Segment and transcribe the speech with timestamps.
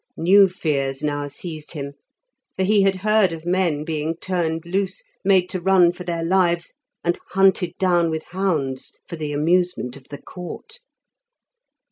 [0.17, 1.93] New fears now seized him,
[2.57, 6.73] for he had heard of men being turned loose, made to run for their lives,
[7.03, 10.79] and hunted down with hounds for the amusement of the Court.